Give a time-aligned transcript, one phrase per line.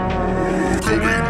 [0.00, 1.29] Call me